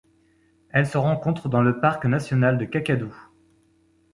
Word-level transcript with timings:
Elle 0.71 0.87
se 0.87 0.97
rencontre 0.97 1.47
dans 1.47 1.61
le 1.61 1.79
parc 1.79 2.07
national 2.07 2.57
de 2.57 2.65
Kakadu. 2.65 3.11